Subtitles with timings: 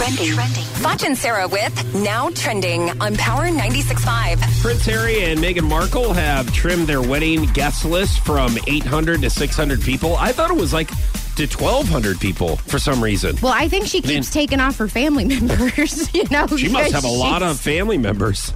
[0.00, 0.64] trending.
[0.80, 4.62] Foch and Sarah with Now Trending on Power 96.5.
[4.62, 9.82] Prince Harry and Meghan Markle have trimmed their wedding guest list from 800 to 600
[9.82, 10.16] people.
[10.16, 10.88] I thought it was like
[11.36, 13.36] to 1,200 people for some reason.
[13.42, 16.08] Well, I think she keeps taking off her family members.
[16.20, 18.52] You know, She must have a because lot of family members.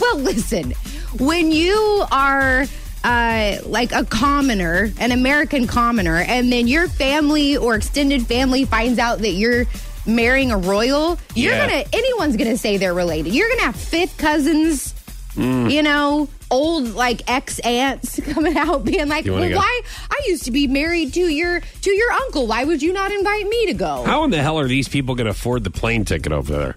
[0.00, 0.72] Well, listen,
[1.18, 2.66] when you are
[3.04, 8.98] uh, like a commoner, an American commoner, and then your family or extended family finds
[8.98, 9.64] out that you're
[10.06, 11.66] marrying a royal, you're Yeah.
[11.68, 13.34] gonna anyone's gonna say they're related.
[13.34, 14.94] You're gonna have fifth cousins,
[15.36, 15.70] Mm.
[15.72, 19.56] you know, old like ex aunts coming out being like, "Well, go?
[19.56, 19.80] why?
[20.10, 22.46] I used to be married to your to your uncle.
[22.46, 25.16] Why would you not invite me to go?" How in the hell are these people
[25.16, 26.76] to afford the plane ticket over there?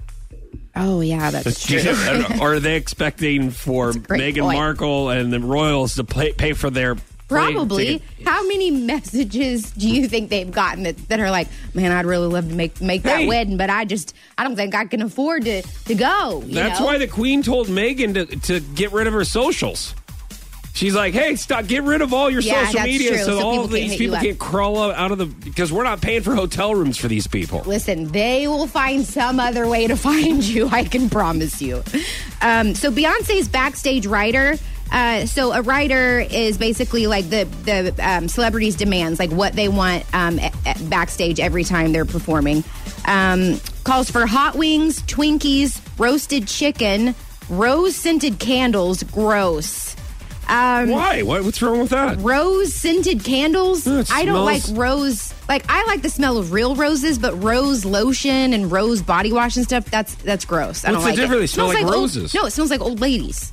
[0.78, 1.80] Oh yeah, that's true.
[2.42, 4.58] Are they expecting for Meghan point.
[4.58, 6.96] Markle and the royals to pay, pay for their
[7.28, 8.00] Probably.
[8.00, 8.28] ticket?
[8.28, 12.28] How many messages do you think they've gotten that, that are like, man, I'd really
[12.28, 13.28] love to make make that Hey.
[13.28, 16.44] wedding, but I just I don't think I can afford to to go.
[16.46, 16.86] you That's know?
[16.86, 19.96] why the Queen told Meghan to, to get rid of her socials.
[20.74, 23.40] She's like, hey, stop, get rid of all your Yeah, social that's media true, so,
[23.40, 24.22] so all people of can't these hit you people up.
[24.24, 27.28] can't crawl out out of the because we're not paying for hotel rooms for these
[27.28, 27.62] people.
[27.66, 30.68] Listen, they will find some other way to find you.
[30.68, 31.82] I can promise you.
[32.42, 34.58] Um, so Beyonce's backstage rider.
[34.92, 39.68] Uh, so a rider is basically like the the um, celebrities' demands, like what they
[39.68, 42.64] want um, a- a- backstage every time they're performing.
[43.08, 47.14] Um, calls for hot wings, Twinkies, roasted chicken,
[47.50, 49.04] rose scented candles.
[49.04, 49.96] Gross.
[50.48, 51.24] Um, Why?
[51.24, 52.20] What, what's wrong with that?
[52.20, 53.88] rose scented candles.
[53.88, 55.34] Yeah, it I don't like rose.
[55.50, 59.56] Like I like the smell of real roses, but rose lotion and rose body wash
[59.58, 59.86] and stuff.
[59.86, 60.86] That's that's gross.
[60.86, 61.38] I What's don't like difference?
[61.38, 61.40] it.
[61.40, 62.34] They smell Smells like old- roses.
[62.36, 63.52] no, it smells like old ladies.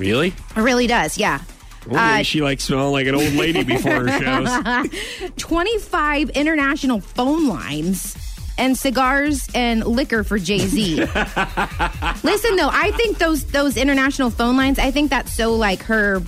[0.00, 0.28] Really?
[0.56, 1.18] It really does.
[1.18, 1.40] Yeah.
[1.86, 4.90] Well, Uh, she likes smelling like an old lady before her shows.
[5.36, 8.16] 25 international phone lines
[8.58, 10.96] and cigars and liquor for Jay-Z.
[12.22, 16.22] Listen though, I think those those international phone lines, I think that's so like her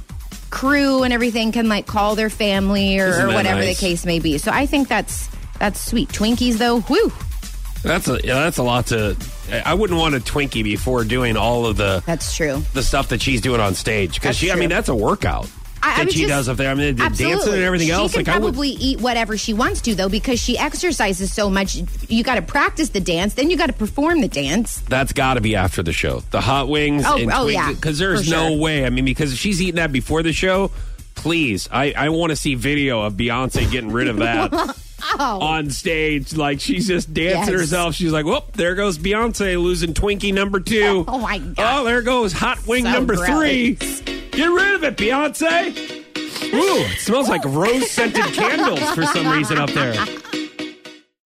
[0.51, 3.79] crew and everything can like call their family or, or whatever nice?
[3.79, 4.39] the case may be.
[4.39, 5.29] So I think that's
[5.59, 6.09] that's sweet.
[6.11, 7.13] Twinkies though, whoo.
[7.83, 9.17] That's a yeah, that's a lot to.
[9.65, 12.63] I wouldn't want a Twinkie before doing all of the That's true.
[12.75, 14.51] the stuff that she's doing on stage because she.
[14.53, 15.49] I mean, that's a workout
[15.83, 16.71] I- I that would she just- does up there.
[16.71, 18.13] I mean, the dancing and everything she else.
[18.13, 21.77] can Like I probably eat whatever she wants to though because she exercises so much.
[22.09, 24.79] You got to practice the dance, then you got to perform the dance.
[24.89, 26.21] That's got to be after the show.
[26.31, 27.03] The hot wings.
[27.05, 28.87] Oh, and oh, yeah, Because there's for no way.
[28.87, 30.71] I mean, because if she's eating that before the show,
[31.17, 34.77] please, I, I want to see video of Beyonce getting rid of that.
[35.19, 37.53] On stage, like she's just dancing.
[37.53, 37.61] Yes.
[37.61, 37.95] herself.
[37.95, 38.53] She's like, "Whoop!
[38.53, 41.05] There goes Beyonce losing Twinkie number two.
[41.13, 41.81] Oh, my God.
[41.81, 43.29] Oh, there goes hot wing So number gross.
[43.29, 43.75] three.
[44.31, 45.77] Get rid of it, Beyonce.
[46.55, 49.95] Ooh, it smells like rose scented candles for some reason up there.